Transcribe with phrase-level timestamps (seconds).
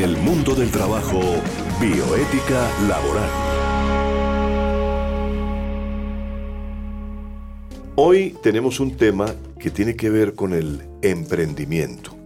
[0.00, 1.20] En el mundo del trabajo,
[1.78, 3.28] bioética laboral.
[7.96, 9.26] Hoy tenemos un tema
[9.58, 12.16] que tiene que ver con el emprendimiento.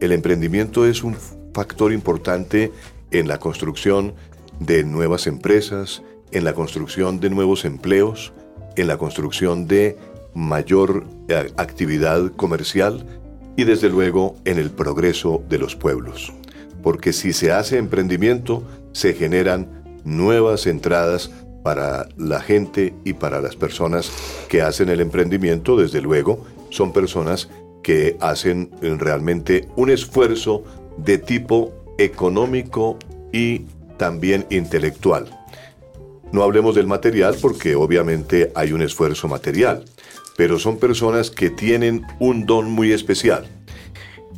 [0.00, 1.18] El emprendimiento es un
[1.52, 2.72] factor importante
[3.10, 4.14] en la construcción
[4.58, 6.02] de nuevas empresas,
[6.32, 8.32] en la construcción de nuevos empleos,
[8.74, 9.98] en la construcción de
[10.32, 13.04] mayor eh, actividad comercial
[13.54, 16.32] y desde luego en el progreso de los pueblos.
[16.82, 21.30] Porque si se hace emprendimiento, se generan nuevas entradas
[21.62, 24.10] para la gente y para las personas
[24.48, 27.48] que hacen el emprendimiento, desde luego, son personas
[27.82, 30.64] que hacen realmente un esfuerzo
[30.96, 32.98] de tipo económico
[33.32, 33.60] y
[33.96, 35.26] también intelectual.
[36.32, 39.84] No hablemos del material porque obviamente hay un esfuerzo material,
[40.36, 43.48] pero son personas que tienen un don muy especial.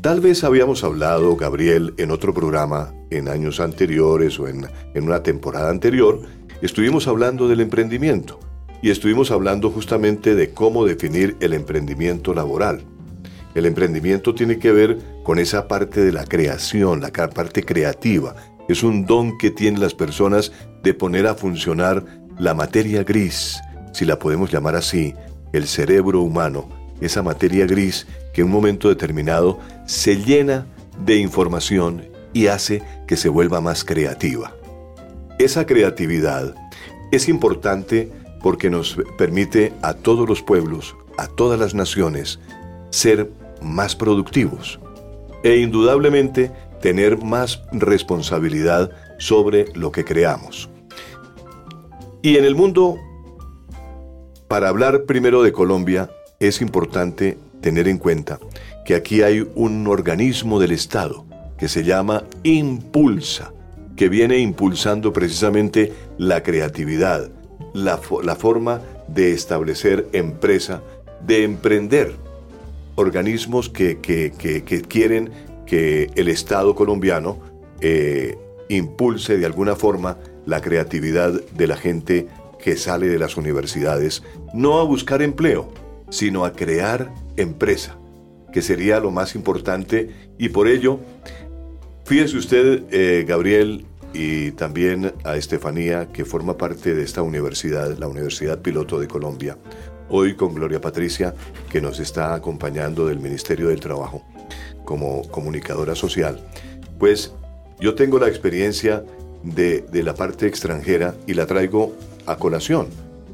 [0.00, 5.23] Tal vez habíamos hablado, Gabriel, en otro programa, en años anteriores o en, en una
[5.23, 6.23] temporada anterior,
[6.62, 8.40] estuvimos hablando del emprendimiento
[8.80, 12.82] y estuvimos hablando justamente de cómo definir el emprendimiento laboral.
[13.54, 18.34] El emprendimiento tiene que ver con esa parte de la creación, la parte creativa.
[18.71, 20.51] Es un don que tienen las personas
[20.82, 22.06] de poner a funcionar
[22.38, 23.60] la materia gris,
[23.93, 25.12] si la podemos llamar así,
[25.52, 26.71] el cerebro humano,
[27.02, 30.66] esa materia gris que en un momento determinado se llena
[31.04, 34.54] de información y hace que se vuelva más creativa.
[35.38, 36.54] Esa creatividad
[37.12, 38.10] es importante
[38.42, 42.38] porque nos permite a todos los pueblos, a todas las naciones,
[42.90, 44.80] ser más productivos
[45.42, 46.50] e indudablemente
[46.80, 50.70] tener más responsabilidad sobre lo que creamos.
[52.22, 52.98] Y en el mundo,
[54.48, 58.38] para hablar primero de Colombia, es importante tener en cuenta
[58.84, 61.26] que aquí hay un organismo del Estado
[61.58, 63.52] que se llama Impulsa,
[63.96, 67.31] que viene impulsando precisamente la creatividad,
[67.75, 70.82] la, la forma de establecer empresa,
[71.26, 72.15] de emprender
[72.94, 73.99] organismos que,
[74.88, 75.31] quieren
[75.66, 77.38] que el Estado colombiano
[77.81, 78.38] eh,
[78.69, 82.28] impulse de alguna forma la creatividad de la gente
[82.62, 84.22] que sale de las universidades,
[84.53, 85.69] no a buscar empleo,
[86.10, 87.99] sino a crear empresa,
[88.53, 91.01] que sería lo más importante y por ello,
[92.05, 98.09] fíjese usted, eh, Gabriel, y también a Estefanía, que forma parte de esta universidad, la
[98.09, 99.57] Universidad Piloto de Colombia,
[100.09, 101.35] hoy con Gloria Patricia,
[101.71, 104.25] que nos está acompañando del Ministerio del Trabajo
[104.85, 106.41] como comunicadora social.
[106.99, 107.33] Pues
[107.79, 109.05] yo tengo la experiencia
[109.43, 111.95] de, la parte extranjera y la traigo
[112.27, 112.89] a colación,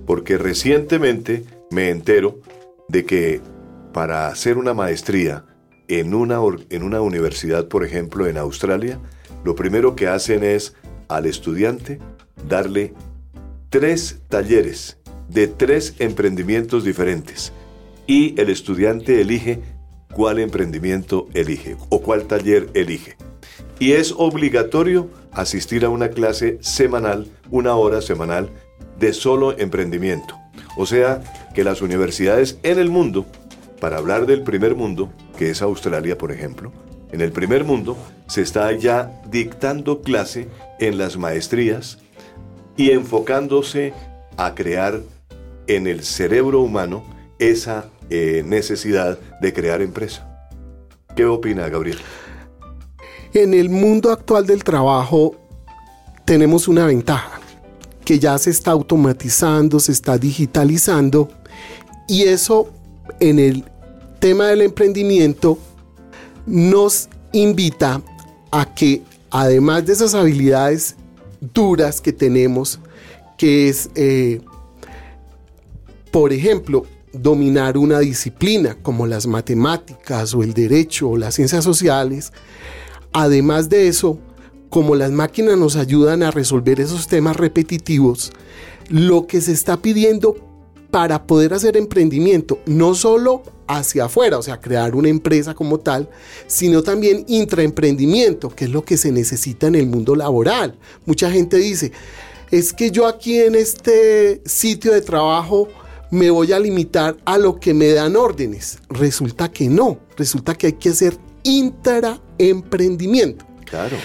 [0.07, 2.39] porque recientemente me entero
[2.89, 3.41] de que
[3.97, 5.47] para hacer una maestría
[5.89, 9.01] en una, en una universidad, por ejemplo, en Australia,
[9.43, 10.75] lo primero que hacen es
[11.09, 11.99] al estudiante
[12.47, 12.93] darle
[13.71, 14.99] tres talleres
[15.31, 17.55] de tres emprendimientos diferentes
[18.07, 19.62] y el estudiante elige
[20.13, 23.17] cuál emprendimiento elige o cuál taller elige.
[23.78, 28.51] Y es obligatorio asistir a una clase semanal, una hora semanal,
[29.01, 30.37] de solo emprendimiento.
[30.77, 31.23] O sea,
[31.55, 33.25] que las universidades en el mundo,
[33.81, 36.72] para hablar del primer mundo, que es Australia, por ejemplo,
[37.12, 40.48] en el primer mundo se está ya dictando clase
[40.81, 41.98] en las maestrías
[42.76, 43.94] y enfocándose
[44.36, 45.00] a crear
[45.66, 47.04] en el cerebro humano
[47.38, 50.48] esa eh, necesidad de crear empresa.
[51.15, 51.98] ¿Qué opina Gabriel?
[53.32, 55.36] En el mundo actual del trabajo
[56.25, 57.41] tenemos una ventaja,
[58.04, 61.28] que ya se está automatizando, se está digitalizando
[62.09, 62.72] y eso
[63.21, 63.65] en el
[64.21, 65.59] tema del emprendimiento
[66.47, 68.03] nos invita
[68.50, 70.97] a que además de esas habilidades
[71.54, 72.81] duras que tenemos,
[73.37, 74.41] que es eh,
[76.10, 82.33] por ejemplo, dominar una disciplina como las matemáticas o el derecho o las ciencias sociales,
[83.12, 84.18] además de eso,
[84.71, 88.33] como las máquinas nos ayudan a resolver esos temas repetitivos,
[88.89, 90.36] lo que se está pidiendo
[90.91, 96.09] para poder hacer emprendimiento, no solo hacia afuera, o sea, crear una empresa como tal,
[96.47, 100.78] sino también intraemprendimiento, que es lo que se necesita en el mundo laboral.
[101.04, 101.92] Mucha gente dice,
[102.50, 105.68] es que yo aquí en este sitio de trabajo,
[106.10, 108.78] me voy a limitar a lo que me dan órdenes.
[108.89, 113.44] Resulta que no, resulta que hay que hacer intraemprendimiento.
[113.65, 113.97] Claro.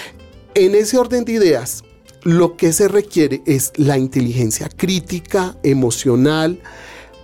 [0.56, 1.84] En ese orden de ideas,
[2.24, 6.60] lo que se requiere es la inteligencia crítica, emocional,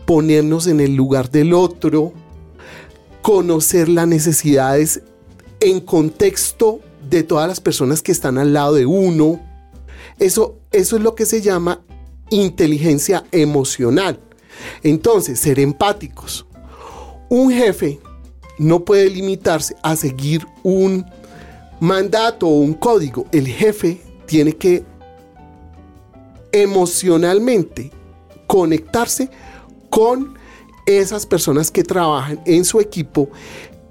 [0.06, 2.14] ponernos en el lugar del otro,
[3.22, 5.02] conocer las necesidades
[5.60, 6.80] en contexto
[7.10, 9.40] de todas las personas que están al lado de uno.
[10.20, 11.82] Eso, eso es lo que se llama
[12.30, 14.20] inteligencia emocional.
[14.84, 16.46] Entonces, ser empáticos.
[17.30, 18.00] Un jefe
[18.58, 21.06] no puede limitarse a seguir un
[21.80, 23.28] mandato o un código.
[23.32, 24.86] El jefe tiene que
[26.52, 27.92] emocionalmente
[28.46, 29.30] conectarse
[29.90, 30.38] con
[30.86, 33.30] esas personas que trabajan en su equipo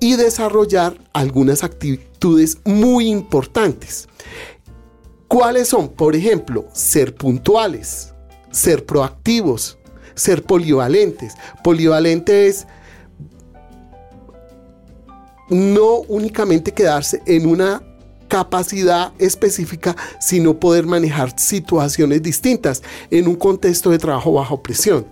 [0.00, 4.08] y desarrollar algunas actitudes muy importantes.
[5.28, 5.88] ¿Cuáles son?
[5.88, 8.14] Por ejemplo, ser puntuales,
[8.50, 9.78] ser proactivos,
[10.14, 11.34] ser polivalentes.
[11.62, 12.66] Polivalente es
[15.48, 17.82] no únicamente quedarse en una
[18.28, 25.06] capacidad específica, sino poder manejar situaciones distintas en un contexto de trabajo bajo presión.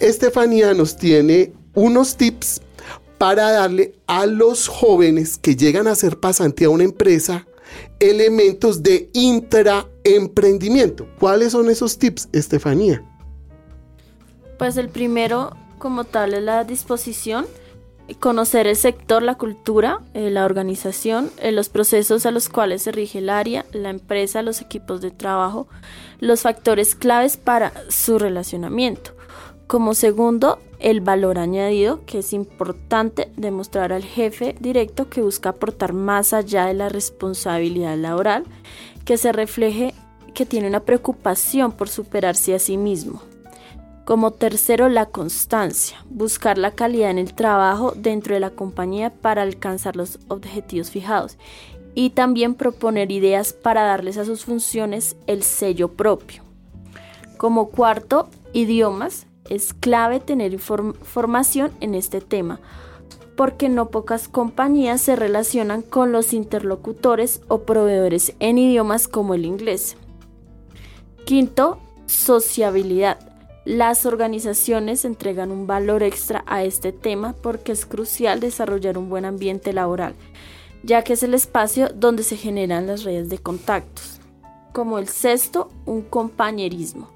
[0.00, 2.60] Estefanía nos tiene unos tips
[3.18, 7.46] para darle a los jóvenes que llegan a ser pasantía a una empresa
[8.00, 11.06] elementos de intraemprendimiento.
[11.18, 13.04] ¿Cuáles son esos tips, Estefanía?
[14.58, 17.46] Pues el primero, como tal, es la disposición
[18.18, 22.92] conocer el sector, la cultura, eh, la organización, eh, los procesos a los cuales se
[22.92, 25.68] rige el área, la empresa, los equipos de trabajo,
[26.20, 29.12] los factores claves para su relacionamiento.
[29.66, 35.92] Como segundo, el valor añadido, que es importante demostrar al jefe directo que busca aportar
[35.92, 38.44] más allá de la responsabilidad laboral,
[39.04, 39.94] que se refleje
[40.34, 43.22] que tiene una preocupación por superarse a sí mismo.
[44.04, 49.42] Como tercero, la constancia, buscar la calidad en el trabajo dentro de la compañía para
[49.42, 51.38] alcanzar los objetivos fijados
[51.94, 56.42] y también proponer ideas para darles a sus funciones el sello propio.
[57.36, 62.60] Como cuarto, idiomas, es clave tener formación en este tema,
[63.36, 69.44] porque no pocas compañías se relacionan con los interlocutores o proveedores en idiomas como el
[69.44, 69.96] inglés.
[71.24, 73.31] Quinto, sociabilidad
[73.64, 79.24] las organizaciones entregan un valor extra a este tema porque es crucial desarrollar un buen
[79.24, 80.14] ambiente laboral,
[80.82, 84.20] ya que es el espacio donde se generan las redes de contactos.
[84.72, 87.08] Como el sexto, un compañerismo.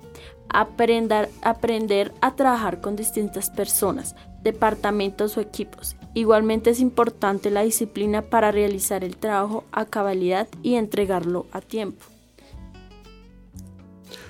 [0.49, 4.15] Aprender, aprender a trabajar con distintas personas,
[4.45, 5.97] departamentos o equipos.
[6.15, 12.07] Igualmente es importante la disciplina para realizar el trabajo a cabalidad y entregarlo a tiempo.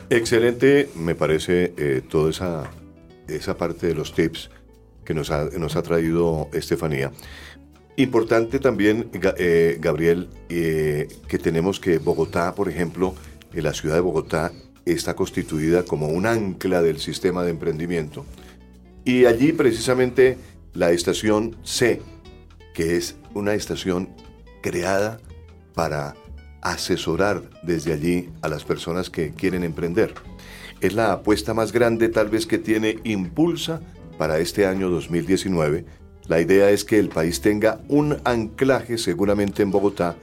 [0.09, 2.71] Excelente, me parece eh, toda esa,
[3.27, 4.51] esa parte de los tips
[5.05, 7.13] que nos ha, nos ha traído Estefanía.
[7.97, 13.15] Importante también, eh, Gabriel, eh, que tenemos que Bogotá, por ejemplo,
[13.53, 14.53] la ciudad de Bogotá
[14.85, 18.25] está constituida como un ancla del sistema de emprendimiento.
[19.05, 20.37] Y allí precisamente
[20.75, 22.03] la estación C,
[22.75, 24.11] que es una estación
[24.63, 25.19] creada
[25.75, 26.15] para
[26.73, 30.15] asesorar desde allí a las personas que quieren emprender.
[30.81, 33.81] Es la apuesta más grande tal vez que tiene Impulsa
[34.19, 35.85] para este año 2019.
[36.27, 40.17] La idea es que el país tenga un anclaje seguramente en Bogotá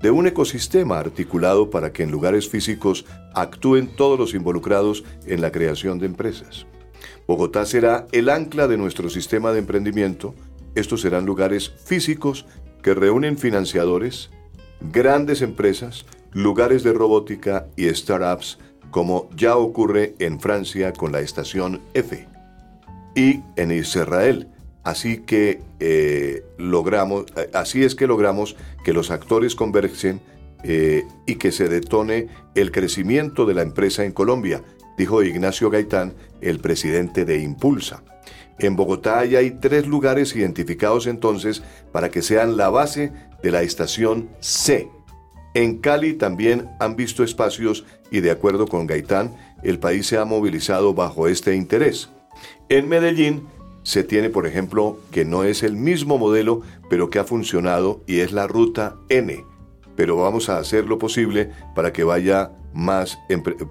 [0.00, 3.04] de un ecosistema articulado para que en lugares físicos
[3.34, 6.66] actúen todos los involucrados en la creación de empresas.
[7.26, 10.34] Bogotá será el ancla de nuestro sistema de emprendimiento.
[10.76, 12.46] Estos serán lugares físicos
[12.82, 14.30] que reúnen financiadores,
[14.80, 18.58] grandes empresas, lugares de robótica y startups,
[18.90, 22.26] como ya ocurre en Francia con la estación F
[23.14, 24.48] y en Israel.
[24.84, 30.20] Así que eh, logramos, eh, así es que logramos que los actores convergen
[30.62, 34.62] eh, y que se detone el crecimiento de la empresa en Colombia,
[34.96, 38.02] dijo Ignacio Gaitán, el presidente de Impulsa.
[38.58, 41.62] En Bogotá ya hay tres lugares identificados entonces
[41.92, 43.12] para que sean la base
[43.42, 44.88] de la estación C.
[45.54, 50.24] En Cali también han visto espacios y de acuerdo con Gaitán, el país se ha
[50.24, 52.10] movilizado bajo este interés.
[52.68, 53.46] En Medellín
[53.82, 58.20] se tiene, por ejemplo, que no es el mismo modelo, pero que ha funcionado y
[58.20, 59.44] es la ruta N.
[59.96, 63.18] Pero vamos a hacer lo posible para que vaya más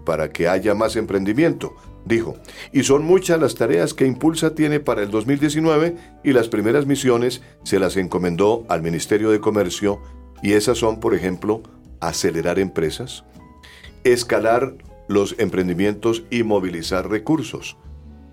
[0.06, 1.76] para que haya más emprendimiento,
[2.08, 2.36] dijo.
[2.72, 7.42] Y son muchas las tareas que Impulsa tiene para el 2019 y las primeras misiones
[7.64, 10.02] se las encomendó al Ministerio de Comercio
[10.42, 11.62] y esas son, por ejemplo,
[12.00, 13.24] acelerar empresas,
[14.04, 14.76] escalar
[15.08, 17.78] los emprendimientos y movilizar recursos.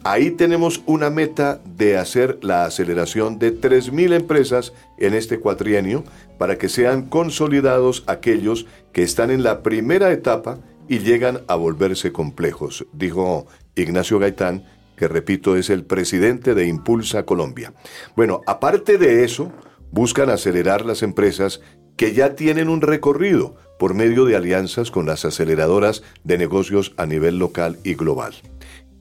[0.07, 6.05] Ahí tenemos una meta de hacer la aceleración de 3.000 empresas en este cuatrienio
[6.37, 12.13] para que sean consolidados aquellos que están en la primera etapa y llegan a volverse
[12.13, 14.65] complejos, dijo Ignacio Gaitán,
[14.97, 17.75] que repito es el presidente de Impulsa Colombia.
[18.17, 19.53] Bueno, aparte de eso,
[19.91, 21.61] buscan acelerar las empresas
[21.97, 27.07] que ya tienen un recorrido por medio de alianzas con las aceleradoras de negocios a
[27.07, 28.35] nivel local y global.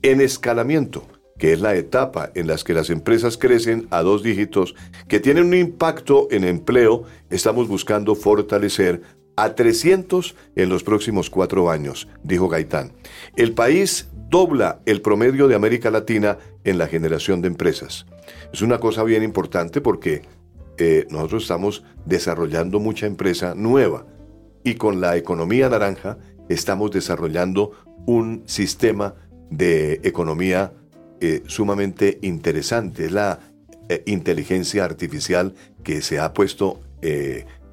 [0.02, 1.06] En escalamiento,
[1.38, 4.74] que es la etapa en la que las empresas crecen a dos dígitos,
[5.08, 9.02] que tienen un impacto en empleo, estamos buscando fortalecer
[9.36, 12.92] a 300 en los próximos cuatro años, dijo Gaitán.
[13.36, 18.06] El país dobla el promedio de América Latina en la generación de empresas.
[18.52, 20.22] Es una cosa bien importante porque
[20.78, 24.06] eh, nosotros estamos desarrollando mucha empresa nueva
[24.64, 27.72] y con la economía naranja estamos desarrollando
[28.06, 29.14] un sistema
[29.50, 30.72] de economía
[31.20, 33.06] eh, sumamente interesante.
[33.06, 33.38] Es la
[33.88, 36.80] eh, inteligencia artificial que se ha puesto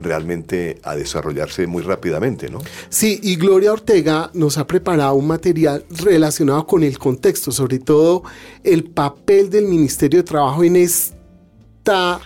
[0.02, 2.60] realmente a desarrollarse muy rápidamente, ¿no?
[2.90, 8.24] Sí, y Gloria Ortega nos ha preparado un material relacionado con el contexto, sobre todo
[8.64, 12.20] el papel del Ministerio de Trabajo en esta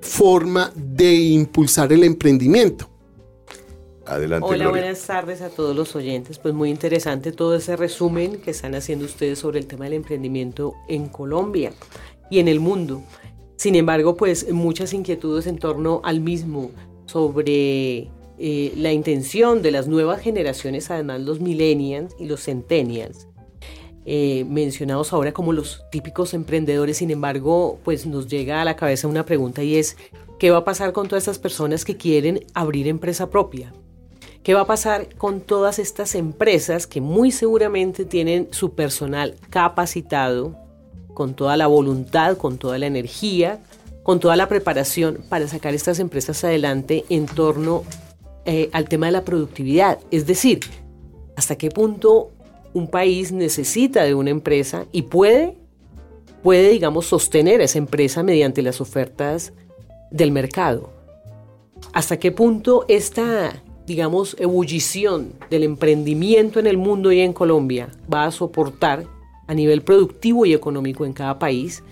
[0.00, 2.88] forma de impulsar el emprendimiento.
[4.06, 4.48] Adelante.
[4.48, 6.38] Hola, buenas tardes a todos los oyentes.
[6.38, 10.74] Pues muy interesante todo ese resumen que están haciendo ustedes sobre el tema del emprendimiento
[10.88, 11.72] en Colombia
[12.30, 13.02] y en el mundo.
[13.56, 16.70] Sin embargo, pues muchas inquietudes en torno al mismo
[17.08, 23.26] sobre eh, la intención de las nuevas generaciones, además los millennials y los centennials,
[24.04, 29.08] eh, mencionados ahora como los típicos emprendedores, sin embargo, pues nos llega a la cabeza
[29.08, 29.96] una pregunta y es,
[30.38, 33.72] ¿qué va a pasar con todas estas personas que quieren abrir empresa propia?
[34.42, 40.56] ¿Qué va a pasar con todas estas empresas que muy seguramente tienen su personal capacitado,
[41.12, 43.60] con toda la voluntad, con toda la energía,
[44.08, 47.84] con toda la preparación para sacar estas empresas adelante en torno
[48.46, 49.98] eh, al tema de la productividad.
[50.10, 50.60] Es decir,
[51.36, 52.30] hasta qué punto
[52.72, 55.58] un país necesita de una empresa y puede,
[56.42, 59.52] puede, digamos, sostener a esa empresa mediante las ofertas
[60.10, 60.90] del mercado.
[61.92, 68.24] Hasta qué punto esta, digamos, ebullición del emprendimiento en el mundo y en Colombia va
[68.24, 69.04] a soportar
[69.46, 71.82] a nivel productivo y económico en cada país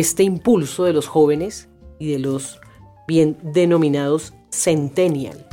[0.00, 2.60] este impulso de los jóvenes y de los
[3.08, 5.46] bien denominados centennial.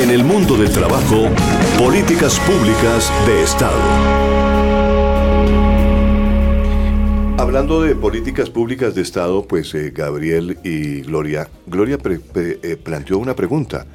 [0.00, 1.28] En el mundo del trabajo,
[1.76, 3.80] políticas públicas de Estado.
[7.38, 13.34] Hablando de políticas públicas de Estado, pues eh, Gabriel y Gloria, Gloria eh, planteó una
[13.34, 13.86] pregunta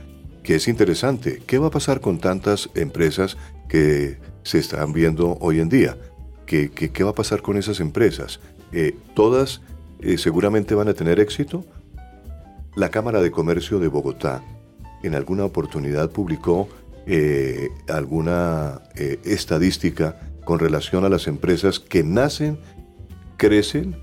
[0.43, 1.41] que es interesante.
[1.45, 3.37] ¿Qué va a pasar con tantas empresas
[3.69, 5.97] que se están viendo hoy en día?
[6.45, 8.39] ¿Qué, qué, va a pasar con esas empresas?
[8.71, 9.61] Eh, ¿Todas
[9.99, 11.65] eh, seguramente van a tener éxito?
[12.75, 14.43] La Cámara de Comercio de Bogotá
[15.03, 16.67] en alguna oportunidad publicó
[17.07, 18.81] eh, alguna
[19.23, 22.59] estadística con relación a las empresas que nacen,
[23.37, 23.95] crecen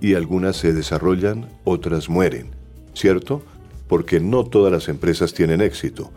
[0.00, 2.50] y algunas se desarrollan, otras mueren,
[2.94, 3.42] ¿cierto?
[3.88, 6.10] Porque no todas las empresas tienen éxito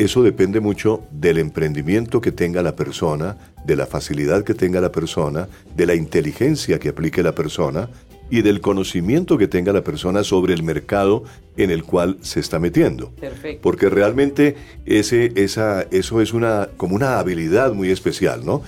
[0.00, 4.90] eso depende mucho del emprendimiento que tenga la persona, de la facilidad que tenga la
[4.90, 7.90] persona, de la inteligencia que aplique la persona
[8.30, 11.24] y del conocimiento que tenga la persona sobre el mercado
[11.58, 13.10] en el cual se está metiendo.
[13.10, 13.60] Perfecto.
[13.60, 18.62] Porque realmente ese, esa, eso es una, como una habilidad muy especial, ¿no?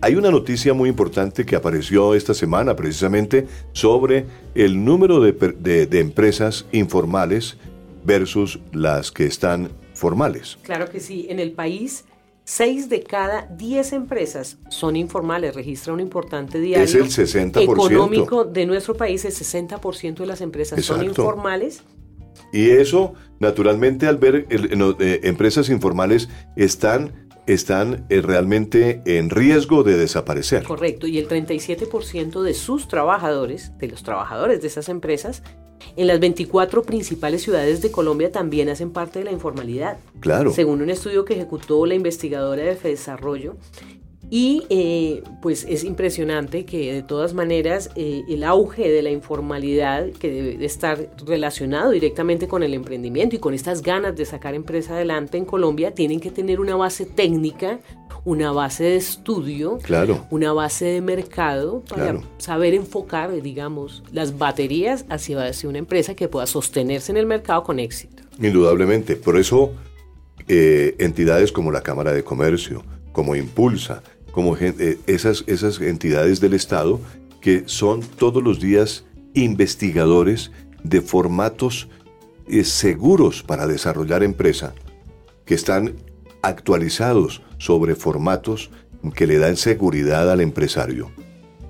[0.00, 4.24] Hay una noticia muy importante que apareció esta semana precisamente sobre
[4.54, 7.58] el número de, de, de empresas informales
[8.04, 9.68] versus las que están
[10.02, 10.58] formales.
[10.62, 11.26] Claro que sí.
[11.28, 12.04] En el país,
[12.42, 16.84] 6 de cada 10 empresas son informales, registra un importante diario.
[16.84, 17.62] Es el 60%.
[17.62, 21.84] Económico de nuestro país, el 60% de las empresas son informales.
[22.52, 27.12] Y eso, naturalmente, al ver eh, empresas informales, están
[27.46, 30.62] están eh, realmente en riesgo de desaparecer.
[30.64, 35.42] Correcto, y el 37% de sus trabajadores, de los trabajadores de esas empresas,
[35.96, 39.98] en las 24 principales ciudades de Colombia también hacen parte de la informalidad.
[40.20, 40.52] Claro.
[40.52, 43.56] Según un estudio que ejecutó la investigadora de Desarrollo,
[44.34, 50.06] y eh, pues es impresionante que de todas maneras eh, el auge de la informalidad
[50.08, 54.94] que debe estar relacionado directamente con el emprendimiento y con estas ganas de sacar empresa
[54.94, 57.80] adelante en Colombia tienen que tener una base técnica,
[58.24, 60.26] una base de estudio, claro.
[60.30, 66.26] una base de mercado para saber enfocar, digamos, las baterías hacia, hacia, una empresa que
[66.28, 68.22] pueda sostenerse en el mercado con éxito.
[68.40, 69.74] Indudablemente, por eso
[70.48, 76.54] eh, entidades como la Cámara de Comercio, como Impulsa, como eh, esas, esas entidades del
[76.54, 77.00] Estado
[77.40, 80.50] que son todos los días investigadores
[80.82, 81.88] de formatos
[82.48, 84.74] eh, seguros para desarrollar empresa,
[85.44, 85.94] que están
[86.42, 88.70] actualizados sobre formatos
[89.14, 91.10] que le dan seguridad al empresario.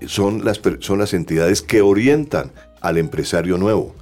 [0.07, 3.95] Son las, son las entidades que orientan al empresario nuevo.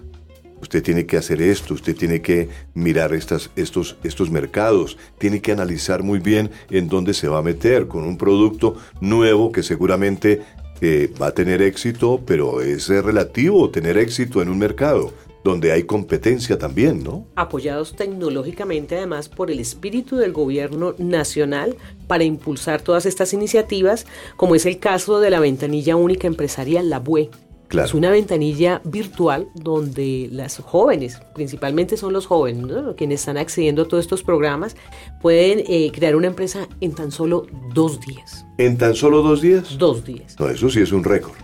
[0.61, 6.03] Usted tiene que hacer esto, usted tiene que mirar estos, estos mercados, tiene que analizar
[6.03, 10.43] muy bien en dónde se va a meter con un producto nuevo que seguramente
[10.81, 15.13] eh, va a tener éxito, pero es relativo tener éxito en un mercado
[15.43, 17.27] donde hay competencia también, ¿no?
[17.35, 21.77] Apoyados tecnológicamente además por el espíritu del gobierno nacional
[22.07, 26.99] para impulsar todas estas iniciativas, como es el caso de la ventanilla única empresarial, la
[26.99, 27.31] BUE.
[27.73, 33.89] Es una ventanilla virtual donde las jóvenes, principalmente son los jóvenes, quienes están accediendo a
[33.89, 34.77] todos estos programas,
[35.23, 38.45] pueden eh, crear una empresa en tan solo dos días.
[38.59, 39.79] ¿En tan solo dos días?
[39.79, 40.35] Dos días.
[40.39, 41.37] No, eso sí es un récord.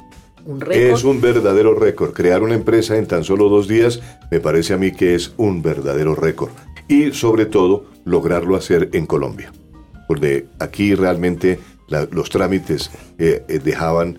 [0.71, 2.13] Es un verdadero récord.
[2.13, 5.63] Crear una empresa en tan solo dos días me parece a mí que es un
[5.63, 6.51] verdadero récord.
[6.89, 9.53] Y sobre todo, lograrlo hacer en Colombia.
[10.07, 14.19] Porque aquí realmente los trámites eh, eh, dejaban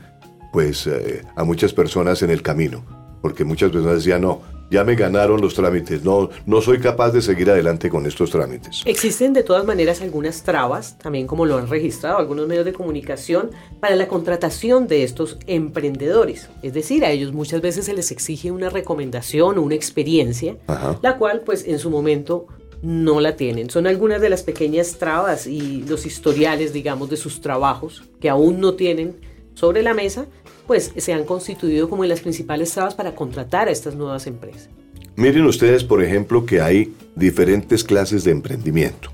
[0.51, 2.83] pues eh, a muchas personas en el camino.
[3.21, 7.21] Porque muchas personas decían, no, ya me ganaron los trámites, no, no soy capaz de
[7.21, 8.81] seguir adelante con estos trámites.
[8.85, 13.51] Existen de todas maneras algunas trabas, también como lo han registrado algunos medios de comunicación,
[13.79, 16.49] para la contratación de estos emprendedores.
[16.63, 20.57] Es decir, a ellos muchas veces se les exige una recomendación o una experiencia,
[21.01, 22.47] la cual pues en su momento
[22.81, 23.69] no la tienen.
[23.69, 28.59] Son algunas de las pequeñas trabas y los historiales, digamos, de sus trabajos que aún
[28.59, 29.15] no tienen
[29.57, 30.27] sobre la mesa
[30.67, 34.69] pues se han constituido como las principales trabas para contratar a estas nuevas empresas.
[35.15, 39.09] Miren ustedes, por ejemplo, que hay diferentes clases de emprendimiento.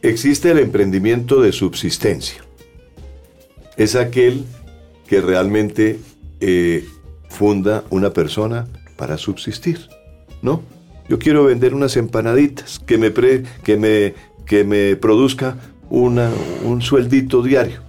[0.00, 2.42] Existe el emprendimiento de subsistencia.
[3.76, 4.44] Es aquel
[5.06, 5.98] que realmente
[6.40, 6.86] eh,
[7.28, 9.88] funda una persona para subsistir,
[10.40, 10.62] ¿no?
[11.08, 14.14] Yo quiero vender unas empanaditas que me, que me,
[14.46, 15.58] que me produzca
[15.90, 17.82] un sueldito diario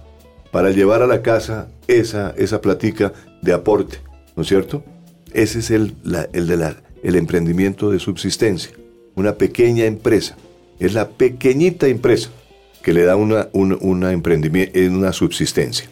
[0.56, 3.98] para llevar a la casa esa, esa platica de aporte,
[4.36, 4.82] ¿no es cierto?
[5.34, 5.94] Ese es el,
[6.32, 8.72] el, el emprendimiento de subsistencia,
[9.16, 10.34] una pequeña empresa.
[10.78, 12.30] Es la pequeñita empresa
[12.82, 15.90] que le da una, una, emprendimiento, una subsistencia.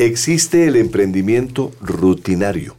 [0.00, 2.74] Existe el emprendimiento rutinario.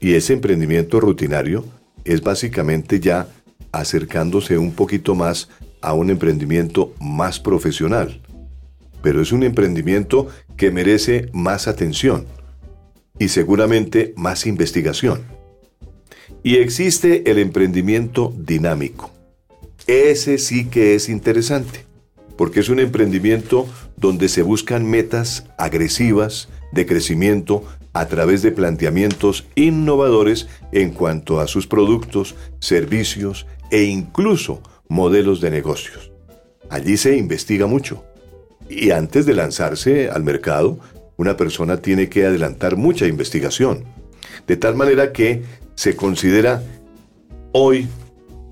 [0.00, 1.64] Y ese emprendimiento rutinario
[2.04, 3.28] es básicamente ya
[3.70, 5.48] acercándose un poquito más
[5.80, 8.20] a un emprendimiento más profesional
[9.02, 12.26] pero es un emprendimiento que merece más atención
[13.18, 15.22] y seguramente más investigación.
[16.42, 19.10] Y existe el emprendimiento dinámico.
[19.86, 21.84] Ese sí que es interesante,
[22.36, 29.46] porque es un emprendimiento donde se buscan metas agresivas de crecimiento a través de planteamientos
[29.54, 36.12] innovadores en cuanto a sus productos, servicios e incluso modelos de negocios.
[36.70, 38.04] Allí se investiga mucho
[38.68, 40.78] y antes de lanzarse al mercado,
[41.16, 43.84] una persona tiene que adelantar mucha investigación.
[44.46, 45.42] De tal manera que
[45.74, 46.62] se considera
[47.52, 47.88] hoy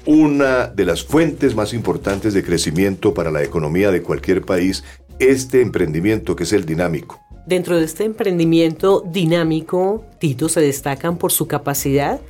[0.04, 4.84] una de las fuentes más importantes de crecimiento para la economía de cualquier país,
[5.18, 7.20] este emprendimiento que es el dinámico.
[7.46, 12.20] Dentro de este emprendimiento dinámico, Tito, se destacan por su capacidad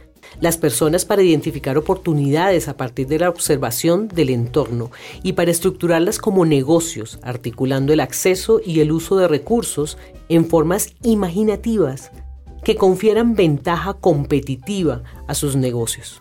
[0.40, 4.90] las personas para identificar oportunidades a partir de la observación del entorno
[5.22, 10.94] y para estructurarlas como negocios, articulando el acceso y el uso de recursos en formas
[11.02, 12.10] imaginativas
[12.64, 16.20] que confieran ventaja competitiva a sus negocios.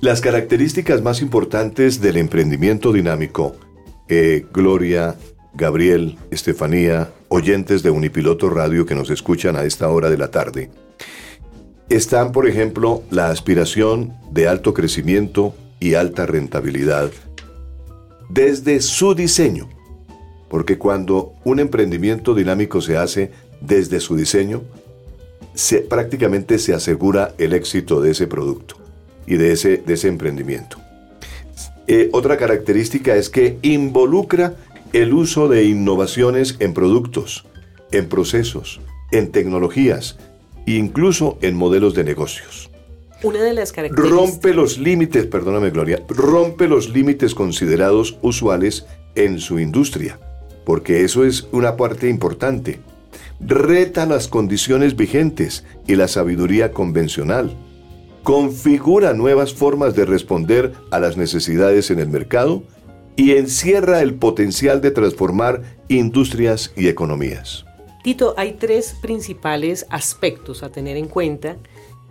[0.00, 3.56] Las características más importantes del emprendimiento dinámico,
[4.08, 5.16] eh, Gloria,
[5.54, 10.70] Gabriel, Estefanía, oyentes de Unipiloto Radio que nos escuchan a esta hora de la tarde,
[11.88, 17.10] están, por ejemplo, la aspiración de alto crecimiento y alta rentabilidad
[18.30, 19.68] desde su diseño.
[20.48, 24.62] Porque cuando un emprendimiento dinámico se hace desde su diseño,
[25.54, 28.76] se, prácticamente se asegura el éxito de ese producto
[29.26, 30.78] y de ese, de emprendimiento.
[31.86, 34.54] Eh, otra característica es que involucra
[34.92, 37.44] el uso de innovaciones en productos,
[37.90, 40.18] en procesos, en tecnologías,
[40.66, 42.70] incluso en modelos de negocios.
[43.22, 44.18] Una de las características...
[44.18, 50.18] Rompe los límites, perdóname Gloria, rompe los límites considerados usuales en su industria,
[50.64, 52.80] porque eso es una parte importante.
[53.40, 57.56] Reta las condiciones vigentes y la sabiduría convencional.
[58.22, 62.62] Configura nuevas formas de responder a las necesidades en el mercado
[63.16, 67.63] y encierra el potencial de transformar industrias y economías.
[68.04, 71.56] Tito, hay tres principales aspectos a tener en cuenta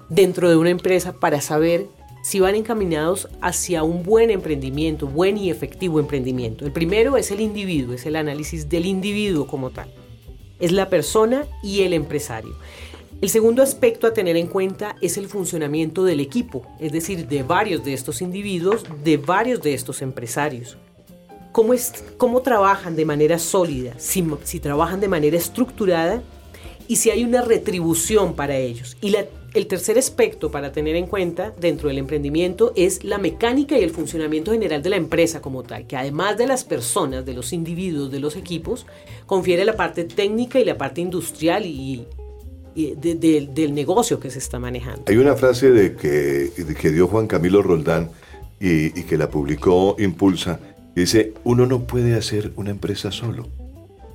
[0.09, 1.85] dentro de una empresa para saber
[2.23, 6.65] si van encaminados hacia un buen emprendimiento, buen y efectivo emprendimiento.
[6.65, 9.93] El primero es el individuo, es el análisis del individuo como tal.
[10.59, 12.55] Es la persona y el empresario.
[13.21, 17.43] El segundo aspecto a tener en cuenta es el funcionamiento del equipo, es decir, de
[17.43, 20.75] varios de estos individuos, de varios de estos empresarios.
[21.53, 23.93] ¿Cómo, es, cómo trabajan de manera sólida?
[23.99, 26.23] Si, trabajan de manera estructurada
[26.87, 28.97] y si hay una retribución para ellos.
[29.01, 29.15] Y
[29.53, 33.91] el tercer aspecto para tener en cuenta dentro del emprendimiento es la mecánica y el
[33.91, 38.11] funcionamiento general de la empresa como tal, que además de las personas, de los individuos,
[38.11, 38.87] de los equipos,
[39.27, 42.07] confiere la parte técnica y la parte industrial y,
[42.75, 45.03] del negocio que se está manejando.
[45.05, 46.49] Hay una frase de que,
[46.81, 48.09] que dio Juan Camilo Roldán
[48.59, 50.59] y, y que la publicó Impulsa,
[50.95, 53.47] dice, uno no puede hacer una empresa solo.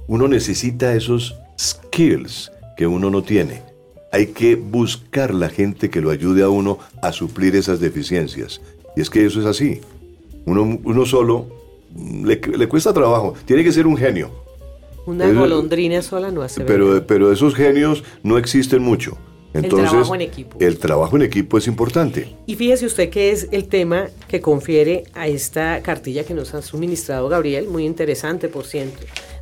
[0.06, 3.62] Uno necesita esos skills, que uno no tiene.
[4.12, 8.60] Hay que buscar la gente que lo ayude a uno a suplir esas deficiencias.
[8.96, 9.80] Y es que eso es así.
[10.46, 11.46] Uno, uno solo
[11.94, 13.34] mm, le, cuesta trabajo.
[13.44, 14.30] Tiene que ser un genio.
[15.06, 19.16] Una golondrina sola no hace pero, pero esos genios no existen mucho.
[19.54, 20.56] Entonces, el trabajo en equipo.
[20.60, 22.34] El trabajo en equipo es importante.
[22.46, 26.62] Y fíjese usted que es el tema que confiere a esta cartilla que nos ha
[26.62, 28.98] suministrado Gabriel, muy interesante por ciento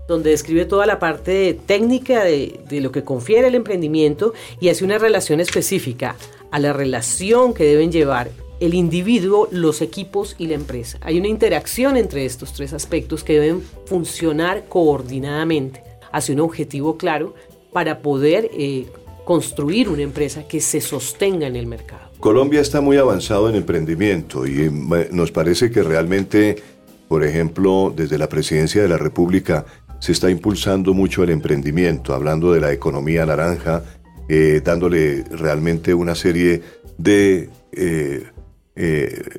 [0.08, 4.98] donde describe toda la parte técnica de, lo que confiere el emprendimiento y hace una
[4.98, 6.16] relación específica
[6.50, 10.98] a la relación que deben llevar el individuo, los equipos y la empresa.
[11.02, 17.34] Hay una interacción entre estos tres aspectos que deben funcionar coordinadamente hacia un objetivo claro
[17.72, 18.86] para poder eh,
[19.26, 22.12] construir una empresa que se sostenga en el mercado.
[22.20, 24.70] Colombia está muy avanzado en emprendimiento y eh,
[25.10, 26.62] nos parece que realmente,
[27.08, 29.66] por ejemplo, desde la presidencia de la República
[29.98, 33.82] se está impulsando mucho el emprendimiento, hablando de la economía naranja,
[34.28, 36.62] eh, dándole realmente una serie
[36.96, 38.30] de eh,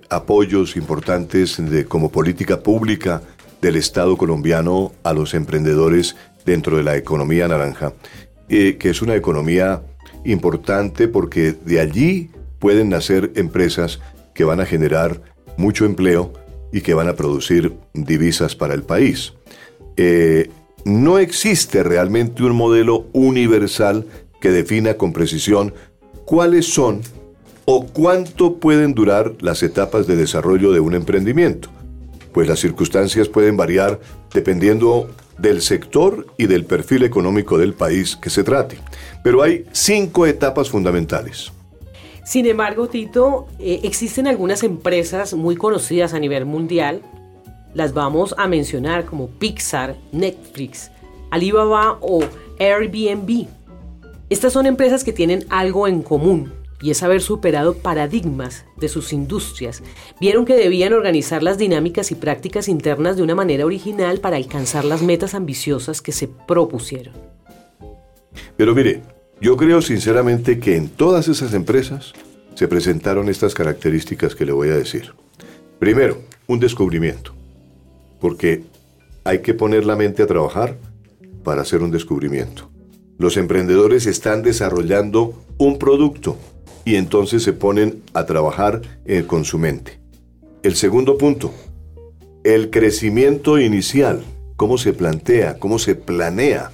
[0.10, 3.22] apoyos importantes como política pública
[3.62, 7.94] del Estado colombiano a los emprendedores dentro de la economía naranja,
[8.48, 9.84] que es una economía
[10.24, 12.30] importante porque de allí
[12.60, 14.00] pueden nacer empresas
[14.34, 15.22] que van a generar
[15.58, 16.34] mucho empleo
[16.72, 19.34] y que van a producir divisas para el país.
[19.96, 20.50] Eh,
[20.86, 24.06] no existe realmente un modelo universal
[24.40, 25.74] que defina con precisión
[26.26, 27.02] cuáles son
[27.66, 31.70] o cuánto pueden durar las etapas de desarrollo de un emprendimiento,
[32.32, 34.00] pues las circunstancias pueden variar
[34.34, 38.78] dependiendo del sector y del perfil económico del país que se trate.
[39.24, 41.52] Pero hay cinco etapas fundamentales.
[42.26, 47.02] Sin embargo, Tito, eh, existen algunas empresas muy conocidas a nivel mundial
[47.78, 50.90] las vamos a mencionar como Pixar, Netflix,
[51.30, 52.22] Alibaba o
[52.60, 53.48] Airbnb.
[54.30, 59.14] Estas son empresas que tienen algo en común y es haber superado paradigmas de sus
[59.14, 59.84] industrias.
[60.20, 64.86] Vieron que debían organizar las dinámicas y prácticas internas de una manera original para alcanzar
[64.86, 67.14] las metas ambiciosas que se propusieron.
[68.56, 69.02] Pero mire,
[69.42, 72.14] yo creo sinceramente que en todas esas empresas
[72.56, 75.14] se presentaron estas características que le voy a decir.
[75.80, 77.38] Primero, un descubrimiento
[78.20, 78.64] porque
[79.24, 80.78] hay que poner la mente a trabajar
[81.44, 82.70] para hacer un descubrimiento.
[83.18, 86.38] Los emprendedores están desarrollando un producto
[86.88, 88.82] y entonces se ponen a trabajar
[89.28, 90.00] con su mente.
[90.64, 91.54] El segundo punto,
[92.46, 94.24] el crecimiento inicial,
[94.56, 96.72] cómo se plantea, cómo se planea.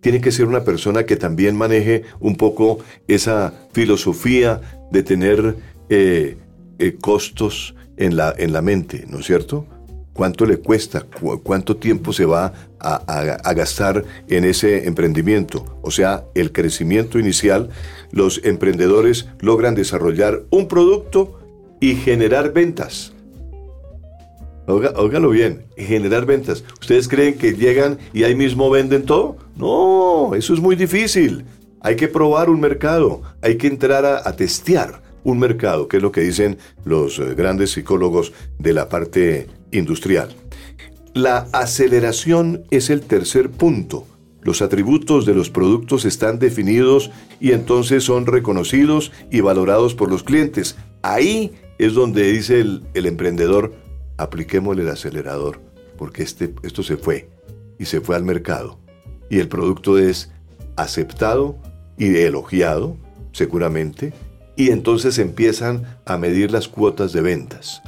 [0.00, 5.54] Tiene que ser una persona que también maneje un poco esa filosofía de tener
[5.88, 6.36] eh,
[6.80, 9.68] eh, costos en la, en la mente, ¿no es cierto?
[10.16, 11.06] Cuánto le cuesta,
[11.42, 15.78] cuánto tiempo se va a, gastar en ese emprendimiento.
[15.82, 17.68] O sea, el crecimiento inicial,
[18.10, 21.38] los emprendedores logran desarrollar un producto
[21.80, 23.12] y generar ventas.
[24.66, 26.64] Ógalo bien, generar ventas.
[26.80, 29.36] ¿Ustedes creen que llegan y ahí mismo venden todo?
[29.56, 31.44] No, eso es muy difícil.
[31.82, 36.02] Hay que probar un mercado, hay que entrar a, a testear un mercado, que es
[36.02, 40.34] lo que dicen los eh, grandes psicólogos de la parte industrial.
[41.14, 44.06] La aceleración es el tercer punto.
[44.42, 50.22] Los atributos de los productos están definidos y entonces son reconocidos y valorados por los
[50.22, 50.76] clientes.
[51.02, 53.74] Ahí es donde dice el, emprendedor,
[54.18, 55.60] apliquémosle el acelerador,
[55.96, 57.28] porque este, esto se fue
[57.78, 58.78] y se fue al mercado.
[59.30, 60.30] Y el producto es
[60.76, 61.56] aceptado
[61.98, 62.96] y elogiado,
[63.32, 64.12] seguramente,
[64.54, 67.82] y entonces empiezan a medir las cuotas de ventas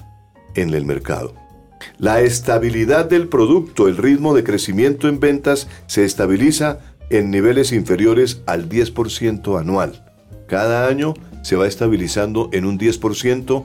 [0.55, 1.35] en el mercado.
[1.98, 6.78] La estabilidad del producto, el ritmo de crecimiento en ventas se estabiliza
[7.11, 10.04] en niveles inferiores al 10% anual.
[10.46, 13.64] Cada año se va estabilizando en un 10%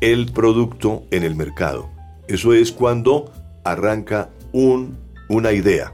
[0.00, 1.90] el producto en el mercado.
[2.28, 3.32] Eso es cuando
[3.64, 4.96] arranca un,
[5.28, 5.92] una idea.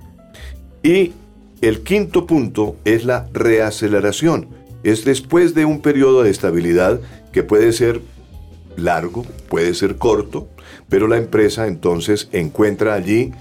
[0.83, 1.13] Y
[1.61, 4.49] El quinto punto es la reaceleración.
[4.85, 7.01] Es después de un periodo de estabilidad
[7.33, 8.01] que puede ser
[8.77, 10.49] largo, puede ser corto,
[10.89, 13.33] pero la empresa entonces encuentra allí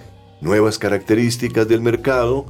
[0.41, 2.45] nuevas características del mercado,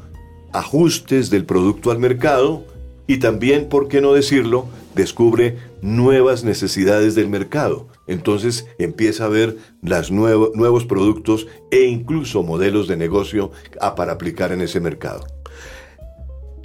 [0.53, 2.65] ajustes del producto al mercado
[3.07, 7.87] y también, por qué no decirlo, descubre nuevas necesidades del mercado.
[8.07, 13.51] Entonces empieza a ver nuevos productos e incluso modelos de negocio
[13.95, 15.25] para aplicar en ese mercado.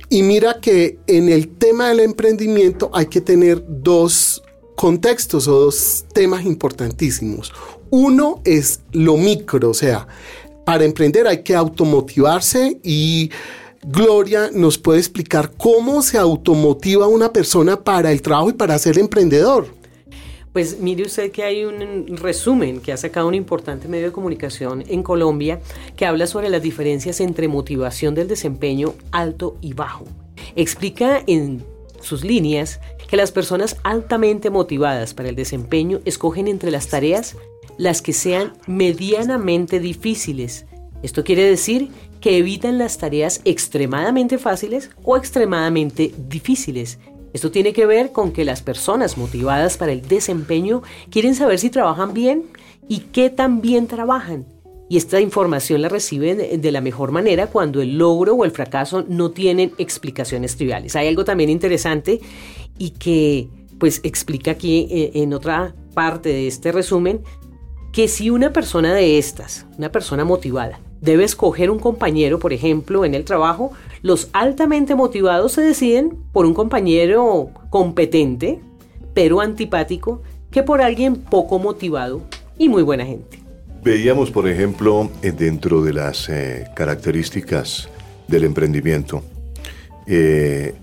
[0.08, 4.42] Y mira que en el tema del emprendimiento hay que tener dos
[4.76, 7.52] contextos o dos temas importantísimos.
[7.94, 10.06] Uno es lo micro, o sea,
[10.64, 13.30] para emprender hay que automotivarse y
[13.82, 18.98] Gloria nos puede explicar cómo se automotiva una persona para el trabajo y para ser
[18.98, 19.66] emprendedor.
[20.54, 24.84] Pues mire usted que hay un resumen que ha sacado un importante medio de comunicación
[24.88, 25.60] en Colombia
[25.94, 30.06] que habla sobre las diferencias entre motivación del desempeño alto y bajo.
[30.56, 31.62] Explica en
[32.00, 37.36] sus líneas que las personas altamente motivadas para el desempeño escogen entre las tareas
[37.78, 40.66] las que sean medianamente difíciles.
[41.02, 41.88] Esto quiere decir
[42.20, 46.98] que evitan las tareas extremadamente fáciles o extremadamente difíciles.
[47.32, 51.70] Esto tiene que ver con que las personas motivadas para el desempeño quieren saber si
[51.70, 52.44] trabajan bien
[52.88, 54.46] y qué tan bien trabajan.
[54.88, 59.04] Y esta información la reciben de la mejor manera cuando el logro o el fracaso
[59.08, 60.94] no tienen explicaciones triviales.
[60.96, 62.20] Hay algo también interesante
[62.78, 67.22] y que pues explica aquí eh, en otra parte de este resumen
[67.92, 73.04] que si una persona de estas, una persona motivada, debe escoger un compañero, por ejemplo,
[73.04, 78.60] en el trabajo, los altamente motivados se deciden por un compañero competente,
[79.12, 82.22] pero antipático, que por alguien poco motivado
[82.56, 83.38] y muy buena gente.
[83.82, 87.88] Veíamos, por ejemplo, eh, dentro de las eh, características
[88.26, 89.22] del emprendimiento
[90.06, 90.74] eh,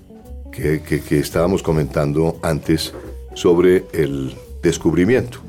[0.52, 2.93] que, que estábamos comentando antes
[3.34, 5.39] sobre el descubrimiento.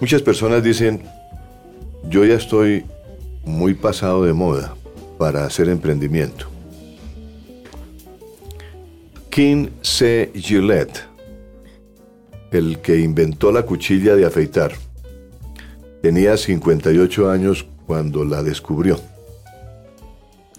[0.00, 1.02] Muchas personas dicen,
[2.08, 2.84] yo ya estoy
[3.44, 4.76] muy pasado de moda
[5.18, 6.46] para hacer emprendimiento.
[9.28, 10.30] King C.
[10.36, 11.02] Gillette,
[12.52, 14.72] el que inventó la cuchilla de afeitar,
[16.00, 19.00] tenía 58 años cuando la descubrió.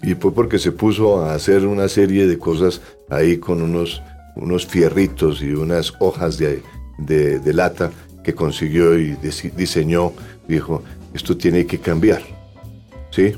[0.02, 4.02] Y fue porque se puso a hacer una serie de cosas ahí con unos,
[4.36, 6.62] unos fierritos y unas hojas de,
[6.98, 7.90] de lata
[8.22, 9.16] que consiguió y
[9.56, 10.12] diseñó.
[10.46, 10.82] Dijo,
[11.14, 12.22] esto tiene que cambiar.
[13.10, 13.34] ¿sí?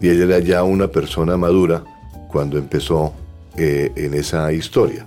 [0.00, 1.84] Y ella era ya una persona madura
[2.28, 3.12] cuando empezó
[3.56, 5.06] eh, en esa historia.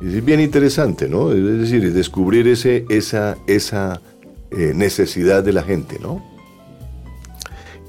[0.00, 1.32] es bien interesante, ¿no?
[1.32, 4.00] Es decir, descubrir ese, esa, esa
[4.50, 6.24] eh, necesidad de la gente, ¿no?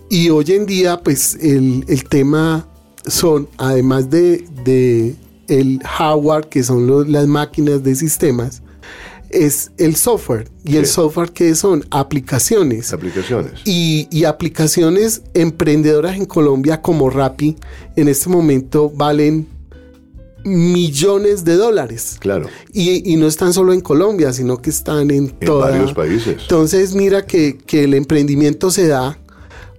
[0.09, 2.67] Y hoy en día, pues el, tema
[3.05, 5.15] son, además de, de
[5.47, 8.61] el hardware, que son las máquinas de sistemas,
[9.29, 10.49] es el software.
[10.63, 11.85] ¿Y el software que son?
[11.91, 12.93] Aplicaciones.
[12.93, 13.61] Aplicaciones.
[13.65, 17.55] Y, aplicaciones emprendedoras en Colombia como Rappi
[17.95, 19.47] en este momento valen
[20.43, 22.17] millones de dólares.
[22.19, 22.47] Claro.
[22.73, 26.37] Y, no están solo en Colombia, sino que están en, en varios países.
[26.41, 29.17] Entonces mira que, que el emprendimiento se da,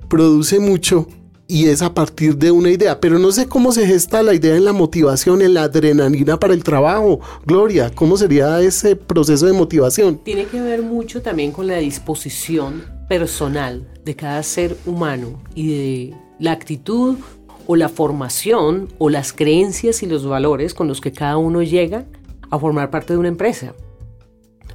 [0.08, 1.06] produce mucho
[1.50, 3.00] y es a partir de una idea.
[3.00, 6.52] Pero no sé cómo se gesta la idea en la motivación, en la adrenalina para
[6.52, 7.20] el trabajo.
[7.46, 10.18] Gloria, ¿cómo sería ese proceso de motivación?
[10.18, 16.14] Tiene que ver mucho también con la disposición personal de cada ser humano y de
[16.38, 17.16] la actitud
[17.66, 22.04] o la formación o las creencias y los valores con los que cada uno llega
[22.50, 23.74] a formar parte de una empresa.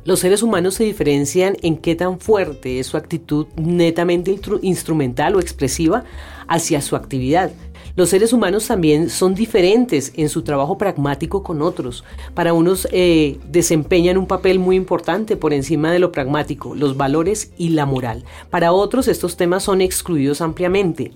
[0.05, 5.39] Los seres humanos se diferencian en qué tan fuerte es su actitud netamente instrumental o
[5.39, 6.03] expresiva
[6.47, 7.51] hacia su actividad.
[7.95, 12.03] Los seres humanos también son diferentes en su trabajo pragmático con otros.
[12.34, 17.51] Para unos eh, desempeñan un papel muy importante por encima de lo pragmático, los valores
[17.56, 18.23] y la moral.
[18.49, 21.12] Para otros estos temas son excluidos ampliamente.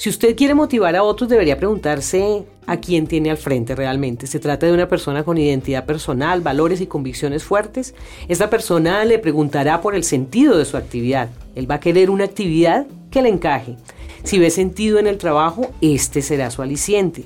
[0.00, 4.26] Si usted quiere motivar a otros, debería preguntarse a quién tiene al frente realmente.
[4.26, 7.94] ¿Se trata de una persona con identidad personal, valores y convicciones fuertes?
[8.26, 11.28] Esta persona le preguntará por el sentido de su actividad.
[11.54, 13.76] Él va a querer una actividad que le encaje.
[14.24, 17.24] Si ve sentido en el trabajo, este será su aliciente.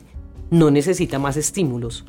[0.51, 2.05] No necesita más estímulos.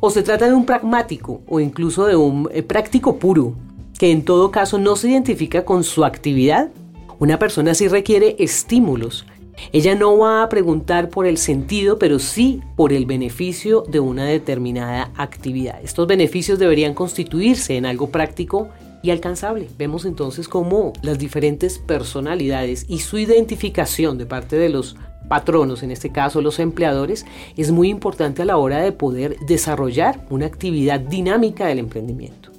[0.00, 3.54] O se trata de un pragmático o incluso de un eh, práctico puro,
[3.98, 6.70] que en todo caso no se identifica con su actividad.
[7.18, 9.26] Una persona sí requiere estímulos
[9.72, 14.24] ella no va a preguntar por el sentido, pero sí por el beneficio de una
[14.24, 15.80] determinada actividad.
[15.82, 18.68] Estos beneficios deberían constituirse en algo práctico
[19.02, 19.68] y alcanzable.
[19.78, 24.96] Vemos entonces cómo las diferentes personalidades y su identificación de parte de los
[25.28, 30.24] patronos, en este caso los empleadores, es muy importante a la hora de poder desarrollar
[30.30, 32.50] una actividad dinámica del emprendimiento.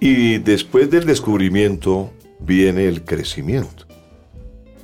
[0.00, 3.86] Y después del descubrimiento viene el crecimiento,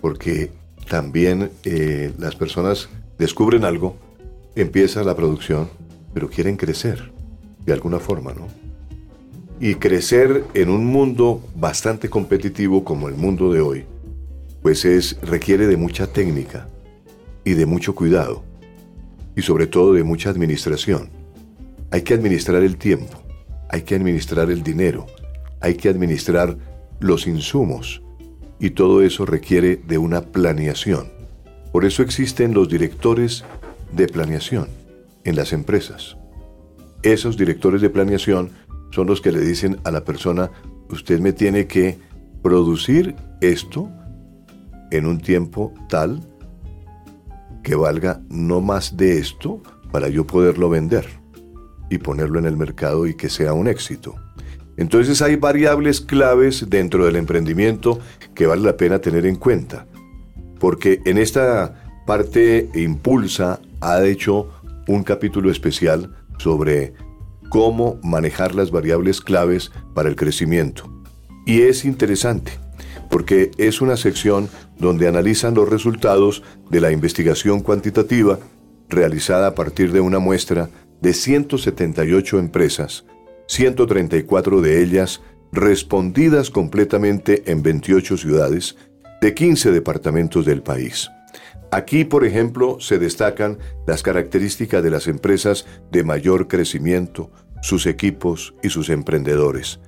[0.01, 0.53] porque
[0.89, 3.97] también eh, las personas descubren algo,
[4.55, 5.69] empieza la producción,
[6.15, 7.11] pero quieren crecer
[7.67, 8.68] de alguna forma, ¿no?
[9.61, 13.85] Y crecer en un mundo bastante competitivo como el mundo de hoy,
[14.63, 16.69] pues es, requiere de mucha técnica
[17.45, 18.45] y de mucho cuidado
[19.35, 21.11] y sobre todo de mucha administración.
[21.91, 23.23] Hay que administrar el tiempo,
[23.69, 25.07] hay que administrar el dinero,
[25.61, 26.57] hay que administrar
[27.01, 28.03] los insumos
[28.61, 31.11] y todo eso requiere de una planeación.
[31.73, 33.45] Por eso existen los directores
[33.93, 34.69] de planeación
[35.25, 36.17] en las empresas.
[37.03, 38.51] Esos directores de planeación
[38.91, 40.51] son los que le dicen a la persona,
[40.91, 41.99] usted me tiene que
[42.43, 43.91] producir esto
[44.91, 46.21] en un tiempo tal
[47.63, 51.07] que valga no más de esto para yo poderlo vender
[51.91, 54.15] y ponerlo en el mercado y que sea un éxito.
[54.77, 57.99] Entonces hay variables claves dentro del emprendimiento
[58.35, 59.87] que vale la pena tener en cuenta,
[60.61, 64.51] porque en esta parte Impulsa ha hecho
[64.87, 66.95] un capítulo especial sobre
[67.49, 70.93] cómo manejar las variables claves para el crecimiento.
[71.47, 72.53] Y es interesante,
[73.11, 78.39] porque es una sección donde analizan los resultados de la investigación cuantitativa
[78.89, 83.05] realizada a partir de una muestra de 178 empresas,
[83.47, 88.77] 134 de ellas respondidas completamente en 28 ciudades
[89.21, 91.11] de 15 departamentos del país.
[91.71, 98.55] Aquí, por ejemplo, se destacan las características de las empresas de mayor crecimiento, sus equipos
[98.63, 99.81] y sus emprendedores.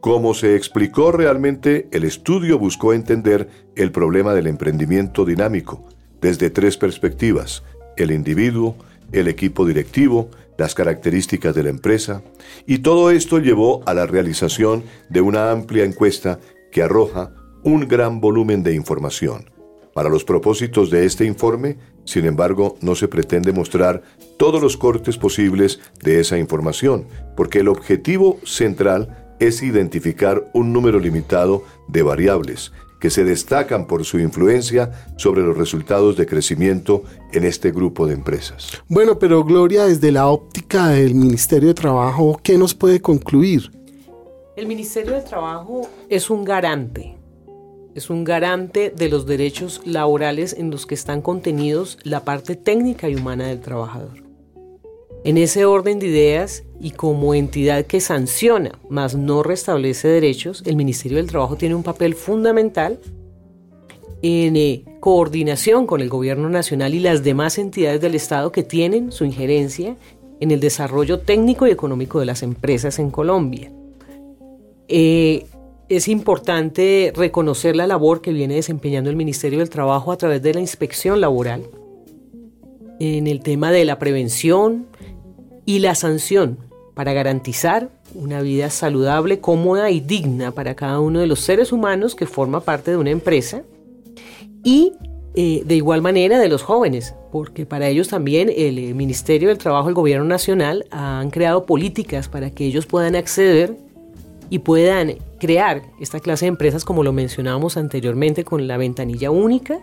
[0.00, 5.86] Como se explicó realmente, el estudio buscó entender el problema del emprendimiento dinámico
[6.22, 7.62] desde tres perspectivas,
[7.96, 8.76] el individuo,
[9.12, 12.22] el equipo directivo, las características de la empresa,
[12.66, 16.38] y todo esto llevó a la realización de una amplia encuesta
[16.70, 19.50] que arroja un gran volumen de información.
[19.94, 24.02] Para los propósitos de este informe, sin embargo, no se pretende mostrar
[24.36, 30.98] todos los cortes posibles de esa información, porque el objetivo central es identificar un número
[31.00, 37.44] limitado de variables que se destacan por su influencia sobre los resultados de crecimiento en
[37.44, 38.82] este grupo de empresas.
[38.88, 43.72] Bueno, pero Gloria, desde la óptica del Ministerio de Trabajo, ¿qué nos puede concluir?
[44.54, 47.19] El Ministerio de Trabajo es un garante
[47.94, 53.08] es un garante de los derechos laborales en los que están contenidos la parte técnica
[53.08, 54.22] y humana del trabajador.
[55.22, 60.76] En ese orden de ideas y como entidad que sanciona, mas no restablece derechos, el
[60.76, 62.98] Ministerio del Trabajo tiene un papel fundamental
[64.22, 69.12] en eh, coordinación con el Gobierno Nacional y las demás entidades del Estado que tienen
[69.12, 69.96] su injerencia
[70.40, 73.70] en el desarrollo técnico y económico de las empresas en Colombia.
[74.88, 75.46] Eh,
[75.90, 80.54] es importante reconocer la labor que viene desempeñando el Ministerio del Trabajo a través de
[80.54, 81.64] la inspección laboral
[83.00, 84.86] en el tema de la prevención
[85.66, 86.58] y la sanción
[86.94, 92.14] para garantizar una vida saludable, cómoda y digna para cada uno de los seres humanos
[92.14, 93.62] que forma parte de una empresa
[94.62, 94.92] y
[95.34, 99.58] eh, de igual manera de los jóvenes, porque para ellos también el eh, Ministerio del
[99.58, 103.89] Trabajo, el Gobierno Nacional han creado políticas para que ellos puedan acceder
[104.50, 109.78] y puedan crear esta clase de empresas como lo mencionábamos anteriormente con la ventanilla única,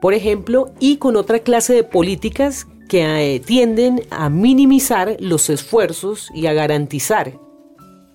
[0.00, 6.30] por ejemplo, y con otra clase de políticas que eh, tienden a minimizar los esfuerzos
[6.34, 7.32] y a garantizar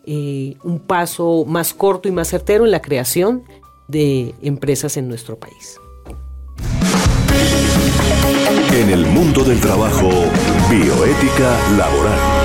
[0.05, 3.43] eh, un paso más corto y más certero en la creación
[3.87, 5.79] de empresas en nuestro país.
[8.73, 10.09] En el mundo del trabajo,
[10.69, 12.40] bioética laboral.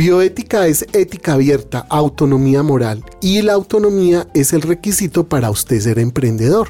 [0.00, 5.98] Bioética es ética abierta, autonomía moral y la autonomía es el requisito para usted ser
[5.98, 6.68] emprendedor.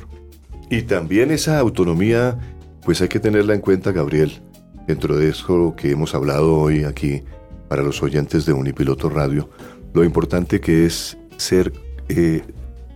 [0.68, 2.40] Y también esa autonomía,
[2.84, 4.42] pues hay que tenerla en cuenta, Gabriel,
[4.88, 7.22] dentro de eso que hemos hablado hoy aquí
[7.68, 9.48] para los oyentes de Unipiloto Radio,
[9.94, 11.72] lo importante que es ser
[12.08, 12.42] eh,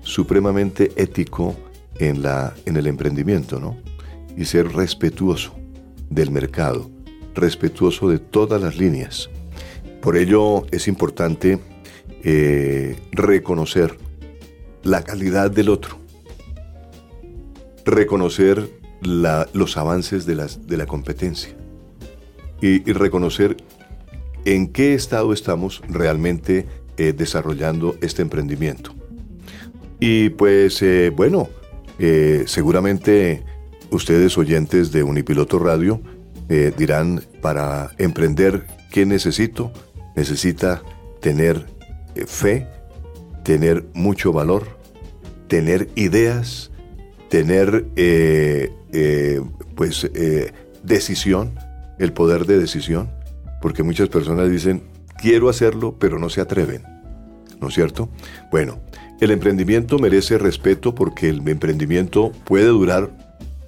[0.02, 1.54] supremamente ético
[2.00, 3.76] en, la, en el emprendimiento, ¿no?
[4.36, 5.54] Y ser respetuoso
[6.10, 6.90] del mercado,
[7.36, 9.30] respetuoso de todas las líneas
[10.04, 11.58] por ello es importante
[12.22, 13.96] eh, reconocer
[14.82, 15.96] la calidad del otro,
[17.86, 18.68] reconocer
[19.00, 20.34] los avances de,
[20.76, 21.56] la competencia
[22.60, 23.56] y, reconocer
[24.44, 26.66] en qué estado estamos realmente
[26.98, 28.94] eh, desarrollando este emprendimiento.
[30.00, 31.48] Y pues eh, bueno,
[32.44, 33.42] seguramente
[33.90, 35.98] ustedes oyentes de Unipiloto Radio
[36.76, 39.72] dirán, para emprender, ¿qué necesito?
[40.16, 40.82] Necesita
[41.20, 41.66] tener
[42.26, 42.68] fe,
[43.42, 44.78] tener mucho valor,
[45.48, 46.70] tener ideas,
[47.28, 47.86] tener
[49.74, 50.10] pues
[50.82, 51.58] decisión,
[51.98, 53.10] el poder de decisión,
[53.60, 54.82] porque muchas personas dicen,
[55.16, 56.82] quiero hacerlo, pero no se atreven,
[57.60, 58.08] ¿no es cierto?
[58.50, 58.78] Bueno,
[59.20, 63.10] el emprendimiento merece respeto porque el emprendimiento puede durar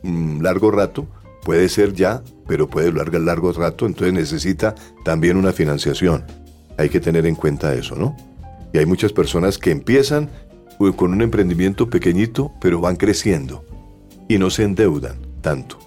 [0.03, 1.09] un mm, largo rato,
[1.47, 4.75] puede ser ya, pero puede durar largo rato, entonces necesita
[5.05, 6.25] también una financiación.
[6.77, 8.17] Hay que tener en cuenta eso, ¿no?
[8.73, 10.29] Y hay muchas personas que empiezan
[10.97, 13.65] con un emprendimiento pequeñito, pero van creciendo
[14.29, 15.79] y no se endeudan tanto.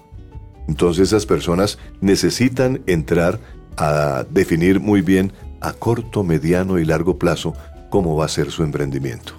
[0.66, 3.38] Entonces esas personas necesitan entrar
[3.76, 5.30] a definir muy bien
[5.60, 7.52] a corto, mediano y largo plazo
[7.90, 9.34] cómo va a ser su emprendimiento.